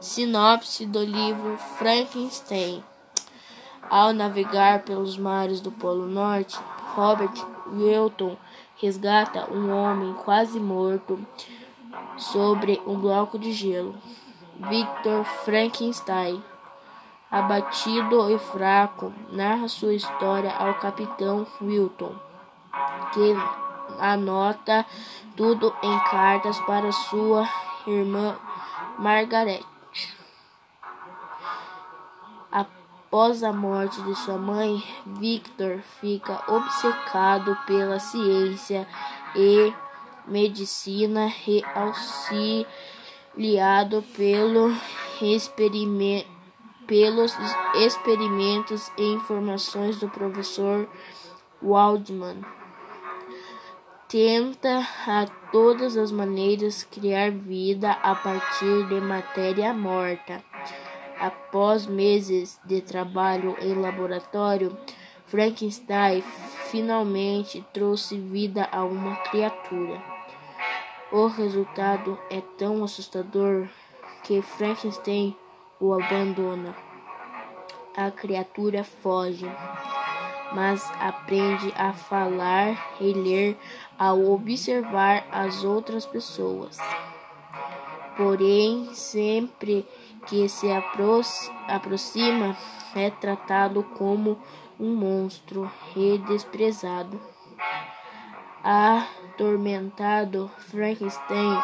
Sinopse 0.00 0.86
do 0.86 1.04
livro 1.04 1.58
Frankenstein. 1.76 2.82
Ao 3.90 4.14
navegar 4.14 4.80
pelos 4.80 5.18
mares 5.18 5.60
do 5.60 5.70
Polo 5.70 6.06
Norte, 6.06 6.58
Robert 6.94 7.34
Wilton 7.70 8.34
resgata 8.78 9.46
um 9.52 9.70
homem 9.70 10.14
quase 10.14 10.58
morto 10.58 11.20
sobre 12.16 12.80
um 12.86 12.98
bloco 12.98 13.38
de 13.38 13.52
gelo. 13.52 13.94
Victor 14.70 15.22
Frankenstein, 15.44 16.42
abatido 17.30 18.30
e 18.34 18.38
fraco, 18.38 19.12
narra 19.30 19.68
sua 19.68 19.92
história 19.92 20.50
ao 20.50 20.76
capitão 20.76 21.46
Wilton, 21.60 22.14
que 23.12 23.34
anota 23.98 24.86
tudo 25.36 25.74
em 25.82 25.98
cartas 26.10 26.58
para 26.60 26.90
sua 26.90 27.46
irmã 27.86 28.34
Margaret. 28.98 29.62
Após 32.52 33.42
a 33.42 33.52
morte 33.52 34.00
de 34.02 34.14
sua 34.16 34.38
mãe, 34.38 34.80
Victor 35.06 35.80
fica 36.00 36.44
obcecado 36.48 37.56
pela 37.66 37.98
ciência 37.98 38.86
e 39.34 39.74
medicina 40.26 41.32
e 41.46 41.62
auxiliado 41.74 44.02
pelo 44.16 44.74
experime 45.20 46.26
pelos 46.86 47.36
experimentos 47.76 48.90
e 48.98 49.12
informações 49.12 49.98
do 50.00 50.08
professor 50.08 50.88
Waldman. 51.62 52.44
Tenta 54.08 54.84
a 55.06 55.26
todas 55.52 55.96
as 55.96 56.10
maneiras 56.10 56.82
criar 56.82 57.30
vida 57.30 57.92
a 57.92 58.16
partir 58.16 58.88
de 58.88 59.00
matéria 59.00 59.72
morta. 59.72 60.49
Após 61.20 61.86
meses 61.86 62.58
de 62.64 62.80
trabalho 62.80 63.54
em 63.60 63.74
laboratório, 63.74 64.74
Frankenstein 65.26 66.22
finalmente 66.70 67.62
trouxe 67.74 68.18
vida 68.18 68.66
a 68.72 68.82
uma 68.82 69.16
criatura. 69.16 70.02
O 71.12 71.26
resultado 71.26 72.18
é 72.30 72.40
tão 72.56 72.82
assustador 72.82 73.68
que 74.24 74.40
Frankenstein 74.40 75.36
o 75.78 75.92
abandona. 75.92 76.74
A 77.94 78.10
criatura 78.10 78.82
foge, 78.82 79.46
mas 80.54 80.90
aprende 80.98 81.70
a 81.76 81.92
falar 81.92 82.96
e 82.98 83.12
ler 83.12 83.58
ao 83.98 84.24
observar 84.32 85.26
as 85.30 85.64
outras 85.64 86.06
pessoas. 86.06 86.78
Porém, 88.20 88.92
sempre 88.92 89.88
que 90.26 90.46
se 90.46 90.70
apro 90.70 91.22
aproxima, 91.66 92.54
é 92.94 93.08
tratado 93.08 93.82
como 93.82 94.38
um 94.78 94.94
monstro 94.94 95.72
e 95.96 96.18
desprezado. 96.18 97.18
Atormentado, 98.62 100.50
Frankenstein 100.68 101.58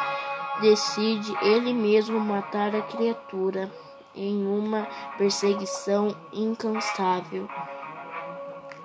decide 0.62 1.30
ele 1.42 1.74
mesmo 1.74 2.18
matar 2.18 2.74
a 2.74 2.80
criatura 2.80 3.70
em 4.14 4.46
uma 4.46 4.88
perseguição 5.18 6.16
incansável. 6.32 7.46